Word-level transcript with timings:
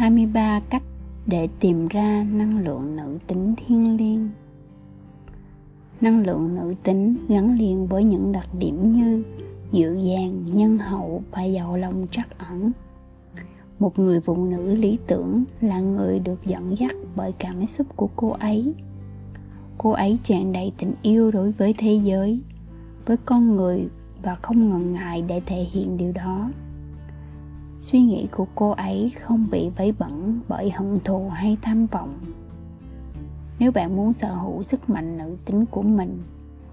23 0.00 0.60
cách 0.70 0.82
để 1.26 1.48
tìm 1.60 1.88
ra 1.88 2.26
năng 2.32 2.58
lượng 2.58 2.96
nữ 2.96 3.18
tính 3.26 3.54
thiên 3.56 3.96
liêng. 3.96 4.28
Năng 6.00 6.26
lượng 6.26 6.54
nữ 6.54 6.74
tính 6.82 7.16
gắn 7.28 7.58
liền 7.58 7.86
với 7.86 8.04
những 8.04 8.32
đặc 8.32 8.48
điểm 8.58 8.92
như 8.92 9.22
dịu 9.72 9.94
dàng, 9.94 10.46
nhân 10.46 10.78
hậu 10.78 11.22
và 11.30 11.44
giàu 11.44 11.76
lòng 11.76 12.06
trắc 12.10 12.38
ẩn. 12.38 12.72
Một 13.78 13.98
người 13.98 14.20
phụ 14.20 14.46
nữ 14.46 14.74
lý 14.74 14.98
tưởng 15.06 15.44
là 15.60 15.80
người 15.80 16.18
được 16.18 16.46
dẫn 16.46 16.78
dắt 16.78 16.92
bởi 17.16 17.32
cảm 17.32 17.66
xúc 17.66 17.86
của 17.96 18.08
cô 18.16 18.30
ấy. 18.30 18.74
Cô 19.78 19.90
ấy 19.90 20.18
tràn 20.22 20.52
đầy 20.52 20.72
tình 20.78 20.92
yêu 21.02 21.30
đối 21.30 21.52
với 21.52 21.74
thế 21.78 22.00
giới, 22.04 22.40
với 23.06 23.16
con 23.16 23.56
người 23.56 23.88
và 24.22 24.34
không 24.34 24.70
ngần 24.70 24.92
ngại 24.92 25.22
để 25.22 25.40
thể 25.46 25.66
hiện 25.72 25.96
điều 25.96 26.12
đó 26.12 26.50
suy 27.80 28.00
nghĩ 28.00 28.26
của 28.30 28.46
cô 28.54 28.70
ấy 28.70 29.12
không 29.20 29.46
bị 29.50 29.70
vấy 29.76 29.92
bẩn 29.92 30.40
bởi 30.48 30.70
hận 30.70 30.98
thù 31.04 31.28
hay 31.28 31.56
tham 31.62 31.86
vọng 31.86 32.14
nếu 33.60 33.72
bạn 33.72 33.96
muốn 33.96 34.12
sở 34.12 34.34
hữu 34.34 34.62
sức 34.62 34.90
mạnh 34.90 35.18
nữ 35.18 35.36
tính 35.44 35.66
của 35.66 35.82
mình, 35.82 36.22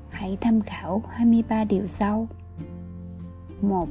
hãy 0.09 0.37
tham 0.41 0.61
khảo 0.61 1.03
23 1.09 1.63
điều 1.63 1.87
sau 1.87 2.27
1. 3.61 3.89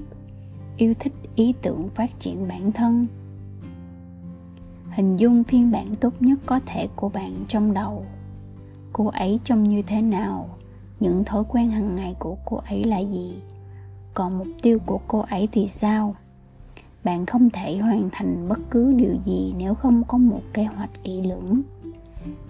Yêu 0.77 0.95
thích 0.99 1.13
ý 1.35 1.55
tưởng 1.63 1.89
phát 1.95 2.21
triển 2.21 2.49
bản 2.49 2.73
thân 2.73 3.07
Hình 4.91 5.17
dung 5.17 5.45
phiên 5.45 5.71
bản 5.71 5.95
tốt 5.95 6.13
nhất 6.21 6.39
có 6.47 6.61
thể 6.67 6.89
của 6.97 7.09
bạn 7.09 7.35
trong 7.49 7.75
đầu 7.75 8.07
Cô 8.93 9.07
ấy 9.07 9.41
trông 9.45 9.69
như 9.69 9.83
thế 9.83 10.03
nào? 10.03 10.49
Những 11.01 11.25
thói 11.25 11.45
quen 11.49 11.71
hàng 11.71 11.97
ngày 11.97 12.17
của 12.19 12.37
cô 12.45 12.57
ấy 12.57 12.85
là 12.85 12.99
gì? 12.99 13.43
Còn 14.15 14.39
mục 14.39 14.49
tiêu 14.63 14.79
của 14.87 15.01
cô 15.09 15.19
ấy 15.19 15.49
thì 15.53 15.69
sao? 15.69 16.15
Bạn 17.07 17.27
không 17.27 17.51
thể 17.51 17.77
hoàn 17.77 18.09
thành 18.13 18.49
bất 18.49 18.59
cứ 18.71 18.93
điều 18.93 19.15
gì 19.25 19.55
nếu 19.59 19.75
không 19.75 20.03
có 20.09 20.19
một 20.19 20.41
kế 20.53 20.65
hoạch 20.65 20.91
kỹ 21.05 21.23
lưỡng. 21.23 21.61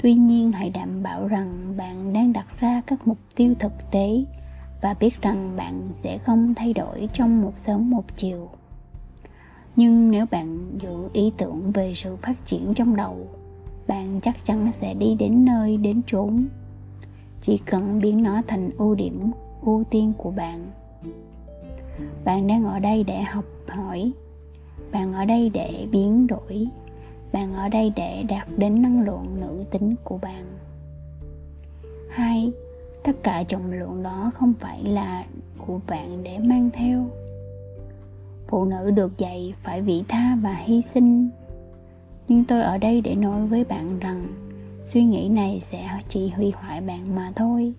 Tuy 0.02 0.14
nhiên, 0.14 0.52
hãy 0.52 0.70
đảm 0.70 1.02
bảo 1.02 1.28
rằng 1.28 1.74
bạn 1.76 2.12
đang 2.12 2.32
đặt 2.32 2.46
ra 2.60 2.82
các 2.86 3.08
mục 3.08 3.18
tiêu 3.34 3.54
thực 3.58 3.72
tế 3.90 4.24
và 4.82 4.94
biết 5.00 5.22
rằng 5.22 5.56
bạn 5.56 5.88
sẽ 5.92 6.18
không 6.18 6.54
thay 6.54 6.72
đổi 6.72 7.08
trong 7.12 7.42
một 7.42 7.52
sớm 7.58 7.90
một 7.90 8.04
chiều. 8.16 8.48
Nhưng 9.76 10.10
nếu 10.10 10.26
bạn 10.30 10.78
giữ 10.82 11.08
ý 11.12 11.32
tưởng 11.38 11.72
về 11.72 11.94
sự 11.94 12.16
phát 12.16 12.46
triển 12.46 12.74
trong 12.74 12.96
đầu, 12.96 13.16
bạn 13.88 14.20
chắc 14.22 14.44
chắn 14.44 14.72
sẽ 14.72 14.94
đi 14.94 15.16
đến 15.18 15.44
nơi 15.44 15.76
đến 15.76 16.02
chốn. 16.06 16.46
Chỉ 17.42 17.58
cần 17.58 18.00
biến 18.00 18.22
nó 18.22 18.42
thành 18.46 18.70
ưu 18.78 18.94
điểm, 18.94 19.30
ưu 19.62 19.84
tiên 19.90 20.12
của 20.18 20.30
bạn. 20.30 20.70
Bạn 22.24 22.46
đang 22.46 22.64
ở 22.64 22.78
đây 22.78 23.04
để 23.04 23.22
học 23.22 23.44
hỏi 23.68 24.12
bạn 24.92 25.12
ở 25.12 25.24
đây 25.24 25.50
để 25.54 25.86
biến 25.92 26.26
đổi. 26.26 26.68
Bạn 27.32 27.54
ở 27.54 27.68
đây 27.68 27.92
để 27.96 28.22
đạt 28.28 28.48
đến 28.56 28.82
năng 28.82 29.02
lượng 29.02 29.40
nữ 29.40 29.64
tính 29.70 29.94
của 30.04 30.18
bạn. 30.18 30.44
Hai, 32.10 32.52
tất 33.04 33.22
cả 33.22 33.42
trọng 33.42 33.72
lượng 33.72 34.02
đó 34.02 34.30
không 34.34 34.52
phải 34.60 34.84
là 34.84 35.24
của 35.66 35.80
bạn 35.86 36.22
để 36.22 36.38
mang 36.38 36.70
theo. 36.72 37.06
Phụ 38.48 38.64
nữ 38.64 38.90
được 38.90 39.18
dạy 39.18 39.54
phải 39.62 39.82
vị 39.82 40.04
tha 40.08 40.36
và 40.42 40.54
hy 40.54 40.82
sinh. 40.82 41.28
Nhưng 42.28 42.44
tôi 42.44 42.62
ở 42.62 42.78
đây 42.78 43.00
để 43.00 43.14
nói 43.14 43.46
với 43.46 43.64
bạn 43.64 43.98
rằng, 43.98 44.26
suy 44.84 45.04
nghĩ 45.04 45.28
này 45.28 45.60
sẽ 45.60 45.88
chỉ 46.08 46.28
hủy 46.28 46.52
hoại 46.56 46.80
bạn 46.80 47.14
mà 47.14 47.32
thôi. 47.36 47.72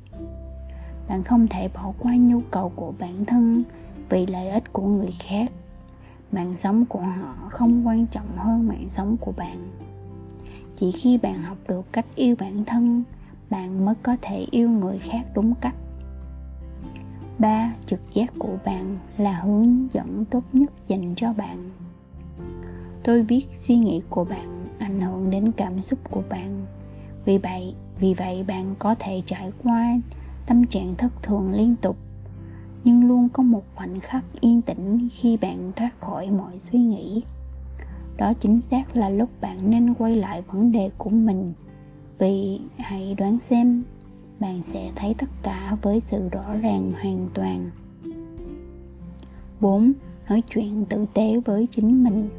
Bạn 1.08 1.23
không 1.23 1.47
thể 1.47 1.67
bỏ 1.67 1.94
qua 1.99 2.16
nhu 2.16 2.42
cầu 2.52 2.71
của 2.75 2.94
bản 2.99 3.25
thân 3.25 3.64
vì 4.09 4.25
lợi 4.25 4.49
ích 4.49 4.73
của 4.73 4.86
người 4.86 5.11
khác 5.19 5.52
mạng 6.31 6.53
sống 6.53 6.86
của 6.86 7.00
họ 7.02 7.36
không 7.50 7.88
quan 7.88 8.08
trọng 8.08 8.38
hơn 8.38 8.67
mạng 8.67 8.88
sống 8.89 9.17
của 9.17 9.31
bạn. 9.38 9.71
Chỉ 10.76 10.92
khi 10.92 11.17
bạn 11.17 11.43
học 11.43 11.58
được 11.67 11.93
cách 11.93 12.05
yêu 12.15 12.36
bản 12.39 12.65
thân, 12.65 13.04
bạn 13.49 13.86
mới 13.86 13.95
có 14.04 14.15
thể 14.21 14.48
yêu 14.52 14.70
người 14.70 14.99
khác 14.99 15.21
đúng 15.36 15.54
cách. 15.61 15.76
Ba, 17.39 17.73
trực 17.86 17.99
giác 18.14 18.33
của 18.39 18.58
bạn 18.66 18.98
là 19.17 19.39
hướng 19.39 19.93
dẫn 19.93 20.26
tốt 20.26 20.43
nhất 20.54 20.71
dành 20.87 21.14
cho 21.16 21.33
bạn. 21.33 21.70
Tôi 23.04 23.23
biết 23.23 23.48
suy 23.52 23.77
nghĩ 23.77 24.02
của 24.10 24.23
bạn 24.23 24.66
ảnh 24.80 25.02
hưởng 25.02 25.30
đến 25.30 25.52
cảm 25.52 25.82
xúc 25.82 25.99
của 26.11 26.23
bạn. 26.30 26.66
Vì 27.26 27.37
vậy 27.37 27.76
vì 27.99 28.14
vậy 28.14 28.43
bạn 28.43 28.76
có 28.80 28.95
thể 28.99 29.21
trải 29.26 29.52
qua 29.64 29.99
tâm 30.45 30.66
trạng 30.66 30.95
thất 30.95 31.23
thường 31.23 31.54
liên 31.54 31.76
tục 31.76 31.98
nhưng 32.87 33.08
luôn 33.08 33.30
có 33.30 33.43
một 33.43 33.64
khoảnh 33.75 33.99
khắc 33.99 34.23
yên 34.42 34.61
tĩnh 34.61 35.08
khi 35.11 35.37
bạn 35.37 35.71
thoát 35.75 35.99
khỏi 35.99 36.31
mọi 36.31 36.59
suy 36.59 36.80
nghĩ. 36.80 37.23
Đó 38.17 38.33
chính 38.33 38.61
xác 38.61 38.95
là 38.95 39.09
lúc 39.09 39.30
bạn 39.42 39.70
nên 39.70 39.93
quay 39.93 40.15
lại 40.15 40.42
vấn 40.42 40.71
đề 40.71 40.89
của 40.98 41.09
mình. 41.09 41.53
Vì 42.20 42.59
hãy 42.77 43.15
đoán 43.17 43.39
xem, 43.39 43.83
bạn 44.39 44.61
sẽ 44.61 44.92
thấy 44.95 45.15
tất 45.17 45.30
cả 45.43 45.77
với 45.81 45.99
sự 45.99 46.30
rõ 46.30 46.53
ràng 46.61 46.92
hoàn 47.02 47.30
toàn. 47.33 47.70
4. 49.61 49.93
Nói 50.30 50.43
chuyện 50.54 50.86
tử 50.86 51.05
tế 51.14 51.42
với 51.45 51.67
chính 51.71 52.04
mình. 52.04 52.30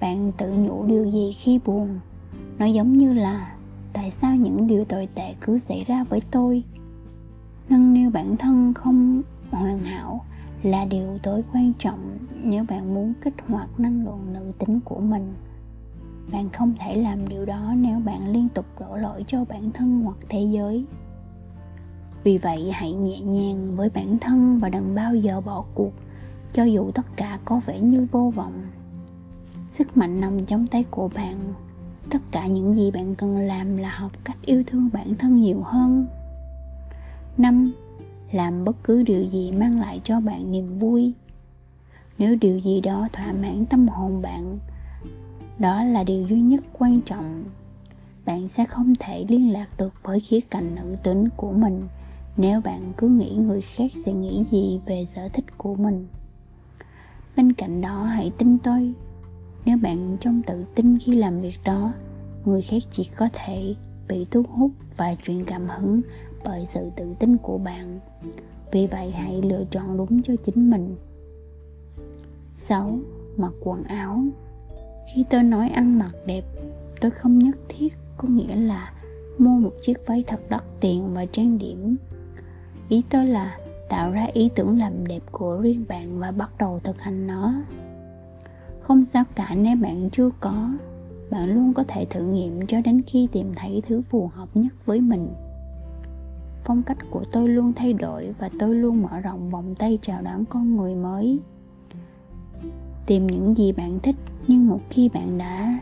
Bạn 0.00 0.32
tự 0.38 0.52
nhủ 0.52 0.86
điều 0.86 1.10
gì 1.10 1.32
khi 1.32 1.60
buồn? 1.64 1.98
Nó 2.58 2.66
giống 2.66 2.98
như 2.98 3.12
là, 3.12 3.56
Tại 3.92 4.10
sao 4.10 4.36
những 4.36 4.66
điều 4.66 4.84
tồi 4.84 5.08
tệ 5.14 5.34
cứ 5.40 5.58
xảy 5.58 5.84
ra 5.84 6.04
với 6.04 6.20
tôi? 6.30 6.62
Nâng 7.70 7.94
niu 7.94 8.10
bản 8.10 8.36
thân 8.36 8.74
không 8.74 9.22
hoàn 9.50 9.78
hảo 9.78 10.24
là 10.62 10.84
điều 10.84 11.18
tối 11.22 11.42
quan 11.52 11.72
trọng 11.78 12.18
nếu 12.42 12.64
bạn 12.68 12.94
muốn 12.94 13.12
kích 13.20 13.34
hoạt 13.48 13.80
năng 13.80 14.04
lượng 14.04 14.32
nữ 14.32 14.52
tính 14.58 14.80
của 14.84 15.00
mình. 15.00 15.34
Bạn 16.32 16.48
không 16.50 16.74
thể 16.78 16.96
làm 16.96 17.28
điều 17.28 17.44
đó 17.44 17.72
nếu 17.76 18.00
bạn 18.00 18.32
liên 18.32 18.48
tục 18.48 18.66
đổ 18.80 18.96
lỗi 18.96 19.24
cho 19.26 19.44
bản 19.44 19.70
thân 19.70 20.02
hoặc 20.02 20.16
thế 20.28 20.42
giới. 20.42 20.84
Vì 22.24 22.38
vậy, 22.38 22.70
hãy 22.72 22.92
nhẹ 22.92 23.20
nhàng 23.20 23.76
với 23.76 23.90
bản 23.90 24.18
thân 24.18 24.58
và 24.58 24.68
đừng 24.68 24.94
bao 24.94 25.14
giờ 25.14 25.40
bỏ 25.40 25.64
cuộc, 25.74 25.92
cho 26.52 26.64
dù 26.64 26.90
tất 26.90 27.06
cả 27.16 27.38
có 27.44 27.60
vẻ 27.66 27.80
như 27.80 28.06
vô 28.12 28.32
vọng. 28.36 28.62
Sức 29.70 29.96
mạnh 29.96 30.20
nằm 30.20 30.46
trong 30.46 30.66
tay 30.66 30.84
của 30.90 31.08
bạn. 31.14 31.36
Tất 32.10 32.22
cả 32.30 32.46
những 32.46 32.74
gì 32.74 32.90
bạn 32.90 33.14
cần 33.14 33.38
làm 33.38 33.76
là 33.76 33.90
học 33.90 34.12
cách 34.24 34.36
yêu 34.44 34.62
thương 34.66 34.90
bản 34.92 35.14
thân 35.18 35.40
nhiều 35.40 35.62
hơn 35.62 36.06
năm, 37.38 37.72
làm 38.32 38.64
bất 38.64 38.76
cứ 38.84 39.02
điều 39.02 39.24
gì 39.24 39.52
mang 39.52 39.80
lại 39.80 40.00
cho 40.04 40.20
bạn 40.20 40.52
niềm 40.52 40.78
vui. 40.78 41.12
Nếu 42.18 42.36
điều 42.36 42.58
gì 42.58 42.80
đó 42.80 43.08
thỏa 43.12 43.32
mãn 43.32 43.66
tâm 43.66 43.88
hồn 43.88 44.22
bạn, 44.22 44.58
đó 45.58 45.84
là 45.84 46.04
điều 46.04 46.26
duy 46.26 46.40
nhất 46.40 46.64
quan 46.78 47.00
trọng. 47.00 47.44
Bạn 48.24 48.48
sẽ 48.48 48.64
không 48.64 48.94
thể 49.00 49.24
liên 49.28 49.52
lạc 49.52 49.66
được 49.78 49.94
với 50.02 50.20
khía 50.20 50.40
cạnh 50.40 50.74
nữ 50.74 50.96
tính 51.02 51.28
của 51.36 51.52
mình 51.52 51.88
nếu 52.36 52.60
bạn 52.60 52.92
cứ 52.96 53.08
nghĩ 53.08 53.30
người 53.30 53.60
khác 53.60 53.90
sẽ 53.94 54.12
nghĩ 54.12 54.44
gì 54.50 54.80
về 54.86 55.04
sở 55.06 55.28
thích 55.28 55.44
của 55.58 55.74
mình. 55.74 56.06
Bên 57.36 57.52
cạnh 57.52 57.80
đó, 57.80 58.04
hãy 58.04 58.32
tin 58.38 58.58
tôi. 58.58 58.92
Nếu 59.64 59.76
bạn 59.82 60.16
trong 60.20 60.42
tự 60.42 60.64
tin 60.74 60.98
khi 60.98 61.14
làm 61.14 61.40
việc 61.40 61.58
đó, 61.64 61.92
người 62.44 62.62
khác 62.62 62.82
chỉ 62.90 63.10
có 63.16 63.28
thể 63.32 63.74
bị 64.08 64.26
thu 64.30 64.42
hút 64.42 64.70
và 64.96 65.14
truyền 65.26 65.44
cảm 65.44 65.68
hứng 65.68 66.00
bởi 66.44 66.66
sự 66.66 66.90
tự 66.96 67.14
tin 67.18 67.36
của 67.36 67.58
bạn. 67.58 68.00
Vì 68.72 68.86
vậy 68.86 69.10
hãy 69.10 69.42
lựa 69.42 69.64
chọn 69.70 69.96
đúng 69.96 70.22
cho 70.22 70.34
chính 70.44 70.70
mình. 70.70 70.96
6. 72.52 72.98
Mặc 73.36 73.52
quần 73.60 73.84
áo. 73.84 74.22
Khi 75.14 75.24
tôi 75.30 75.42
nói 75.42 75.68
ăn 75.68 75.98
mặc 75.98 76.12
đẹp, 76.26 76.44
Tôi 77.00 77.10
không 77.10 77.38
nhất 77.38 77.56
thiết 77.68 77.92
có 78.16 78.28
nghĩa 78.28 78.56
là 78.56 78.92
mua 79.38 79.58
một 79.58 79.72
chiếc 79.80 80.06
váy 80.06 80.24
thật 80.26 80.40
đắt 80.48 80.62
tiền 80.80 81.14
và 81.14 81.26
trang 81.26 81.58
điểm. 81.58 81.96
Ý 82.88 83.02
tôi 83.10 83.26
là 83.26 83.58
tạo 83.88 84.10
ra 84.10 84.26
ý 84.32 84.50
tưởng 84.54 84.78
làm 84.78 85.06
đẹp 85.06 85.22
của 85.30 85.60
riêng 85.60 85.84
bạn 85.88 86.18
và 86.18 86.30
bắt 86.30 86.50
đầu 86.58 86.80
thực 86.84 87.00
hành 87.00 87.26
nó. 87.26 87.54
Không 88.80 89.04
sao 89.04 89.24
cả 89.34 89.54
nếu 89.54 89.76
bạn 89.76 90.10
chưa 90.10 90.30
có. 90.40 90.70
Bạn 91.30 91.54
luôn 91.54 91.74
có 91.74 91.84
thể 91.88 92.04
thử 92.10 92.22
nghiệm 92.22 92.66
cho 92.66 92.80
đến 92.80 93.02
khi 93.06 93.28
tìm 93.32 93.52
thấy 93.56 93.82
thứ 93.88 94.02
phù 94.02 94.30
hợp 94.34 94.48
nhất 94.54 94.72
với 94.86 95.00
mình 95.00 95.28
phong 96.64 96.82
cách 96.82 96.98
của 97.10 97.24
tôi 97.32 97.48
luôn 97.48 97.72
thay 97.72 97.92
đổi 97.92 98.34
và 98.38 98.48
tôi 98.58 98.74
luôn 98.74 99.02
mở 99.02 99.20
rộng 99.20 99.50
vòng 99.50 99.74
tay 99.74 99.98
chào 100.02 100.22
đón 100.22 100.44
con 100.44 100.76
người 100.76 100.94
mới. 100.94 101.38
Tìm 103.06 103.26
những 103.26 103.56
gì 103.56 103.72
bạn 103.72 103.98
thích, 104.02 104.16
nhưng 104.48 104.68
một 104.68 104.80
khi 104.90 105.08
bạn 105.08 105.38
đã, 105.38 105.78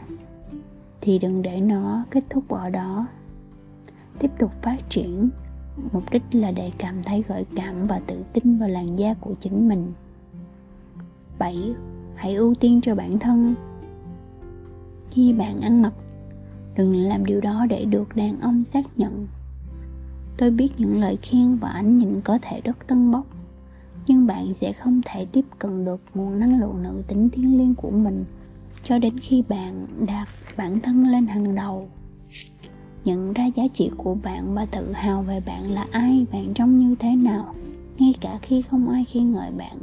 thì 1.00 1.18
đừng 1.18 1.42
để 1.42 1.60
nó 1.60 2.04
kết 2.10 2.24
thúc 2.30 2.48
ở 2.48 2.70
đó. 2.70 3.06
Tiếp 4.18 4.30
tục 4.38 4.52
phát 4.62 4.90
triển, 4.90 5.28
mục 5.92 6.02
đích 6.10 6.22
là 6.32 6.50
để 6.50 6.70
cảm 6.78 7.02
thấy 7.02 7.24
gợi 7.28 7.46
cảm 7.56 7.86
và 7.86 8.00
tự 8.06 8.24
tin 8.32 8.58
vào 8.58 8.68
làn 8.68 8.96
da 8.96 9.14
của 9.14 9.34
chính 9.40 9.68
mình. 9.68 9.92
7. 11.38 11.74
Hãy 12.14 12.34
ưu 12.34 12.54
tiên 12.54 12.80
cho 12.80 12.94
bản 12.94 13.18
thân. 13.18 13.54
Khi 15.10 15.32
bạn 15.32 15.60
ăn 15.60 15.82
mặc, 15.82 15.92
Đừng 16.78 16.96
làm 16.96 17.24
điều 17.24 17.40
đó 17.40 17.66
để 17.68 17.84
được 17.84 18.16
đàn 18.16 18.40
ông 18.40 18.64
xác 18.64 18.98
nhận 18.98 19.26
tôi 20.38 20.50
biết 20.50 20.68
những 20.78 21.00
lời 21.00 21.18
khen 21.22 21.56
và 21.56 21.68
ánh 21.68 21.98
nhìn 21.98 22.20
có 22.20 22.38
thể 22.42 22.60
rất 22.60 22.86
tân 22.86 23.10
bốc, 23.10 23.26
nhưng 24.06 24.26
bạn 24.26 24.54
sẽ 24.54 24.72
không 24.72 25.00
thể 25.04 25.24
tiếp 25.24 25.44
cận 25.58 25.84
được 25.84 26.00
nguồn 26.14 26.40
năng 26.40 26.60
lượng 26.60 26.82
nữ 26.82 27.02
tính 27.08 27.30
thiêng 27.30 27.58
liêng 27.58 27.74
của 27.74 27.90
mình 27.90 28.24
cho 28.84 28.98
đến 28.98 29.18
khi 29.18 29.42
bạn 29.48 29.86
đặt 30.06 30.28
bản 30.56 30.80
thân 30.80 31.06
lên 31.06 31.26
hàng 31.26 31.54
đầu. 31.54 31.88
Nhận 33.04 33.32
ra 33.32 33.46
giá 33.46 33.64
trị 33.72 33.90
của 33.96 34.14
bạn 34.14 34.54
và 34.54 34.64
tự 34.64 34.92
hào 34.92 35.22
về 35.22 35.40
bạn 35.40 35.70
là 35.70 35.86
ai, 35.90 36.26
bạn 36.32 36.54
trông 36.54 36.78
như 36.78 36.94
thế 36.98 37.16
nào, 37.16 37.54
ngay 37.98 38.14
cả 38.20 38.38
khi 38.42 38.62
không 38.62 38.90
ai 38.90 39.04
khen 39.04 39.32
ngợi 39.32 39.50
bạn. 39.50 39.78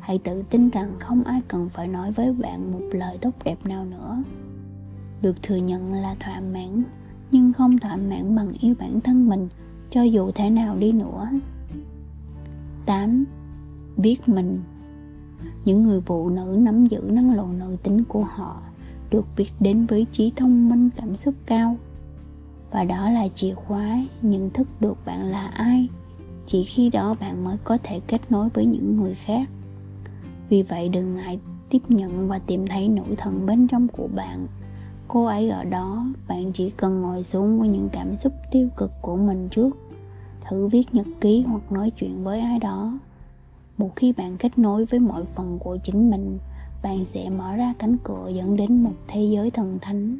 Hãy 0.00 0.18
tự 0.18 0.42
tin 0.50 0.70
rằng 0.70 0.92
không 0.98 1.22
ai 1.22 1.40
cần 1.48 1.68
phải 1.68 1.88
nói 1.88 2.12
với 2.12 2.32
bạn 2.32 2.72
một 2.72 2.82
lời 2.92 3.18
tốt 3.20 3.30
đẹp 3.44 3.66
nào 3.66 3.84
nữa. 3.84 4.22
Được 5.22 5.42
thừa 5.42 5.56
nhận 5.56 5.94
là 5.94 6.14
thỏa 6.20 6.40
mãn 6.40 6.82
nhưng 7.30 7.52
không 7.52 7.78
thỏa 7.78 7.96
mãn 7.96 8.36
bằng 8.36 8.52
yêu 8.60 8.74
bản 8.78 9.00
thân 9.00 9.28
mình, 9.28 9.48
cho 9.90 10.02
dù 10.02 10.30
thế 10.34 10.50
nào 10.50 10.76
đi 10.76 10.92
nữa. 10.92 11.28
8. 12.86 13.24
Biết 13.96 14.28
mình. 14.28 14.60
Những 15.64 15.82
người 15.82 16.00
phụ 16.00 16.28
nữ 16.28 16.56
nắm 16.58 16.86
giữ 16.86 17.00
năng 17.12 17.34
lượng 17.34 17.58
nội 17.58 17.76
tính 17.82 18.04
của 18.04 18.24
họ 18.24 18.62
được 19.10 19.26
biết 19.36 19.50
đến 19.60 19.86
với 19.86 20.06
trí 20.12 20.32
thông 20.36 20.68
minh 20.68 20.90
cảm 20.96 21.16
xúc 21.16 21.34
cao. 21.46 21.76
Và 22.70 22.84
đó 22.84 23.10
là 23.10 23.28
chìa 23.34 23.54
khóa 23.54 24.04
nhận 24.22 24.50
thức 24.50 24.68
được 24.80 24.96
bạn 25.06 25.24
là 25.24 25.46
ai, 25.46 25.88
chỉ 26.46 26.62
khi 26.62 26.90
đó 26.90 27.14
bạn 27.20 27.44
mới 27.44 27.56
có 27.64 27.78
thể 27.82 28.00
kết 28.00 28.20
nối 28.30 28.48
với 28.48 28.66
những 28.66 28.96
người 28.96 29.14
khác. 29.14 29.48
Vì 30.48 30.62
vậy 30.62 30.88
đừng 30.88 31.16
ngại 31.16 31.38
tiếp 31.70 31.82
nhận 31.88 32.28
và 32.28 32.38
tìm 32.38 32.66
thấy 32.66 32.88
nỗi 32.88 33.16
thần 33.16 33.46
bên 33.46 33.68
trong 33.68 33.88
của 33.88 34.08
bạn 34.14 34.46
cô 35.16 35.24
ấy 35.24 35.48
ở 35.48 35.64
đó, 35.64 36.06
bạn 36.28 36.52
chỉ 36.52 36.70
cần 36.70 37.02
ngồi 37.02 37.22
xuống 37.22 37.58
với 37.58 37.68
những 37.68 37.88
cảm 37.92 38.16
xúc 38.16 38.32
tiêu 38.50 38.68
cực 38.76 38.92
của 39.02 39.16
mình 39.16 39.48
trước. 39.50 39.76
Thử 40.48 40.66
viết 40.66 40.94
nhật 40.94 41.06
ký 41.20 41.42
hoặc 41.42 41.72
nói 41.72 41.90
chuyện 41.90 42.24
với 42.24 42.40
ai 42.40 42.58
đó. 42.58 42.98
Một 43.78 43.96
khi 43.96 44.12
bạn 44.12 44.36
kết 44.36 44.58
nối 44.58 44.84
với 44.84 45.00
mọi 45.00 45.24
phần 45.24 45.58
của 45.58 45.76
chính 45.76 46.10
mình, 46.10 46.38
bạn 46.82 47.04
sẽ 47.04 47.28
mở 47.28 47.56
ra 47.56 47.74
cánh 47.78 47.96
cửa 48.04 48.28
dẫn 48.28 48.56
đến 48.56 48.82
một 48.82 48.92
thế 49.08 49.24
giới 49.24 49.50
thần 49.50 49.78
thánh. 49.82 50.18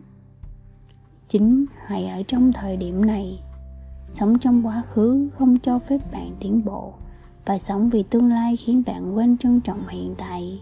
Chính 1.29 1.67
hãy 1.87 2.07
ở 2.09 2.23
trong 2.29 2.53
thời 2.53 2.77
điểm 2.77 3.07
này. 3.07 3.41
Sống 4.15 4.39
trong 4.39 4.67
quá 4.67 4.83
khứ 4.87 5.29
không 5.39 5.59
cho 5.59 5.79
phép 5.79 6.13
bạn 6.13 6.31
tiến 6.41 6.65
bộ 6.65 6.93
và 7.47 7.59
sống 7.59 7.91
vì 7.91 8.03
tương 8.03 8.31
lai 8.31 8.57
khiến 8.57 8.83
bạn 8.87 9.17
quên 9.17 9.39
trân 9.39 9.61
trọng 9.61 9.89
hiện 9.89 10.15
tại. 10.19 10.61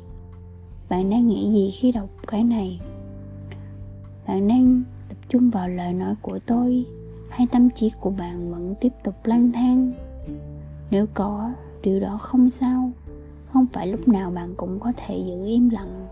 Bạn 0.89 1.11
đang 1.11 1.29
nghĩ 1.29 1.53
gì 1.53 1.71
khi 1.71 1.93
đọc 1.93 2.09
cái 2.27 2.45
này? 2.45 2.81
Bạn 4.27 4.49
đang 4.49 4.83
tập 5.09 5.17
trung 5.29 5.51
vào 5.51 5.69
lời 5.69 5.93
nói 5.93 6.15
của 6.23 6.39
tôi, 6.47 6.85
hay 7.29 7.47
tâm 7.53 7.71
trí 7.71 7.91
của 8.01 8.11
bạn 8.11 8.51
vẫn 8.51 8.75
tiếp 8.81 8.93
tục 9.05 9.15
lang 9.25 9.53
thang. 9.53 9.93
Nếu 10.91 11.07
có, 11.15 11.53
điều 11.83 12.01
đó 12.01 12.19
không 12.19 12.51
sao. 12.51 12.91
Không 13.53 13.67
phải 13.73 13.87
lúc 13.87 14.09
nào 14.09 14.31
bạn 14.31 14.55
cũng 14.57 14.81
có 14.81 14.93
thể 14.97 15.19
giữ 15.27 15.47
im 15.47 15.69
lặng. 15.69 16.07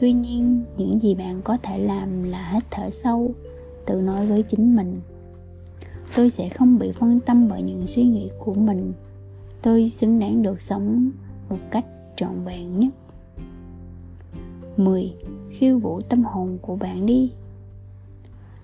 Tuy 0.00 0.12
nhiên, 0.12 0.64
những 0.76 1.02
gì 1.02 1.14
bạn 1.14 1.42
có 1.42 1.56
thể 1.62 1.78
làm 1.78 2.22
là 2.22 2.50
hít 2.52 2.62
thở 2.70 2.90
sâu, 2.90 3.30
tự 3.86 4.00
nói 4.00 4.26
với 4.26 4.42
chính 4.42 4.76
mình. 4.76 5.00
Tôi 6.16 6.30
sẽ 6.30 6.48
không 6.48 6.78
bị 6.78 6.92
phân 6.92 7.20
tâm 7.20 7.48
bởi 7.48 7.62
những 7.62 7.86
suy 7.86 8.04
nghĩ 8.04 8.30
của 8.38 8.54
mình. 8.54 8.92
Tôi 9.62 9.88
xứng 9.88 10.18
đáng 10.18 10.42
được 10.42 10.60
sống 10.60 11.10
một 11.48 11.58
cách 11.70 11.84
trọn 12.16 12.44
vẹn 12.44 12.80
nhất. 12.80 12.90
10. 14.76 15.14
Khiêu 15.50 15.78
vũ 15.78 16.00
tâm 16.00 16.24
hồn 16.24 16.58
của 16.62 16.76
bạn 16.76 17.06
đi. 17.06 17.32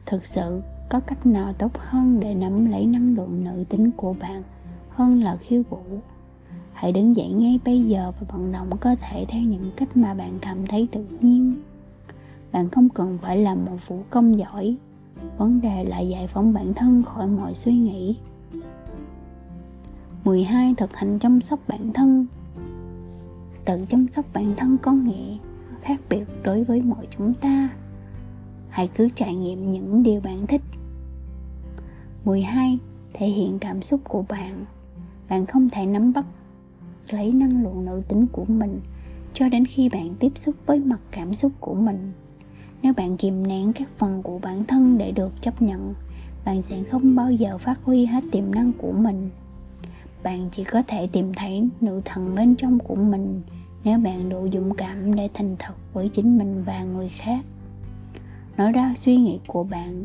Thực 0.06 0.26
sự, 0.26 0.60
có 0.88 1.00
cách 1.00 1.26
nào 1.26 1.52
tốt 1.52 1.72
hơn 1.78 2.20
để 2.20 2.34
nắm 2.34 2.70
lấy 2.70 2.86
năng 2.86 3.14
lượng 3.16 3.44
nữ 3.44 3.64
tính 3.68 3.90
của 3.96 4.14
bạn 4.20 4.42
hơn 4.88 5.22
là 5.22 5.36
khiêu 5.36 5.62
vũ? 5.70 5.82
Hãy 6.72 6.92
đứng 6.92 7.16
dậy 7.16 7.28
ngay 7.28 7.60
bây 7.64 7.82
giờ 7.82 8.12
và 8.20 8.26
vận 8.32 8.52
động 8.52 8.78
cơ 8.80 8.96
thể 9.00 9.24
theo 9.28 9.42
những 9.42 9.70
cách 9.76 9.96
mà 9.96 10.14
bạn 10.14 10.38
cảm 10.40 10.66
thấy 10.66 10.88
tự 10.92 11.04
nhiên. 11.20 11.54
Bạn 12.52 12.68
không 12.68 12.88
cần 12.88 13.18
phải 13.22 13.36
làm 13.36 13.64
một 13.64 13.88
vũ 13.88 14.02
công 14.10 14.38
giỏi. 14.38 14.76
Vấn 15.38 15.60
đề 15.60 15.84
là 15.84 16.00
giải 16.00 16.26
phóng 16.26 16.52
bản 16.52 16.74
thân 16.74 17.02
khỏi 17.02 17.26
mọi 17.26 17.54
suy 17.54 17.76
nghĩ. 17.76 18.16
12. 20.24 20.74
Thực 20.76 20.96
hành 20.96 21.18
chăm 21.18 21.40
sóc 21.40 21.60
bản 21.68 21.92
thân. 21.92 22.26
Tự 23.64 23.84
chăm 23.88 24.06
sóc 24.12 24.24
bản 24.32 24.54
thân 24.56 24.78
có 24.82 24.92
nghĩa 24.92 25.36
khác 25.84 26.00
biệt 26.08 26.24
đối 26.42 26.64
với 26.64 26.82
mọi 26.82 27.06
chúng 27.10 27.34
ta. 27.34 27.68
Hãy 28.68 28.88
cứ 28.96 29.08
trải 29.14 29.34
nghiệm 29.34 29.72
những 29.72 30.02
điều 30.02 30.20
bạn 30.20 30.46
thích. 30.46 30.62
12. 32.24 32.78
Thể 33.12 33.26
hiện 33.26 33.58
cảm 33.58 33.82
xúc 33.82 34.00
của 34.04 34.24
bạn. 34.28 34.64
Bạn 35.28 35.46
không 35.46 35.70
thể 35.70 35.86
nắm 35.86 36.12
bắt, 36.12 36.26
lấy 37.10 37.32
năng 37.32 37.62
lượng 37.62 37.84
nội 37.84 38.02
tính 38.08 38.26
của 38.32 38.44
mình 38.44 38.80
cho 39.34 39.48
đến 39.48 39.64
khi 39.64 39.88
bạn 39.88 40.14
tiếp 40.18 40.32
xúc 40.36 40.54
với 40.66 40.78
mặt 40.78 41.00
cảm 41.10 41.34
xúc 41.34 41.52
của 41.60 41.74
mình. 41.74 42.12
Nếu 42.82 42.92
bạn 42.92 43.16
kìm 43.16 43.46
nén 43.46 43.72
các 43.72 43.88
phần 43.96 44.22
của 44.22 44.38
bản 44.38 44.64
thân 44.64 44.98
để 44.98 45.12
được 45.12 45.42
chấp 45.42 45.62
nhận, 45.62 45.94
bạn 46.44 46.62
sẽ 46.62 46.82
không 46.82 47.14
bao 47.14 47.32
giờ 47.32 47.58
phát 47.58 47.84
huy 47.84 48.06
hết 48.06 48.24
tiềm 48.32 48.54
năng 48.54 48.72
của 48.78 48.92
mình. 48.92 49.30
Bạn 50.22 50.48
chỉ 50.52 50.64
có 50.64 50.82
thể 50.86 51.06
tìm 51.06 51.32
thấy 51.36 51.68
nữ 51.80 52.02
thần 52.04 52.34
bên 52.34 52.56
trong 52.56 52.78
của 52.78 52.94
mình 52.94 53.42
nếu 53.84 53.98
bạn 53.98 54.28
đủ 54.28 54.48
dũng 54.52 54.74
cảm 54.74 55.14
để 55.14 55.28
thành 55.34 55.56
thật 55.58 55.74
với 55.92 56.08
chính 56.08 56.38
mình 56.38 56.62
và 56.66 56.82
người 56.82 57.08
khác, 57.08 57.44
nói 58.56 58.72
ra 58.72 58.92
suy 58.96 59.16
nghĩ 59.16 59.40
của 59.46 59.64
bạn 59.64 60.04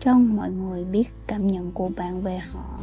cho 0.00 0.18
mọi 0.18 0.50
người 0.50 0.84
biết 0.84 1.08
cảm 1.26 1.46
nhận 1.46 1.72
của 1.72 1.90
bạn 1.96 2.22
về 2.22 2.38
họ, 2.38 2.80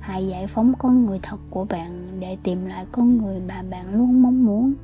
hãy 0.00 0.26
giải 0.26 0.46
phóng 0.46 0.72
con 0.78 1.06
người 1.06 1.18
thật 1.22 1.40
của 1.50 1.64
bạn 1.64 2.20
để 2.20 2.36
tìm 2.42 2.66
lại 2.66 2.86
con 2.92 3.18
người 3.18 3.40
mà 3.48 3.62
bạn 3.70 3.94
luôn 3.94 4.22
mong 4.22 4.44
muốn 4.44 4.74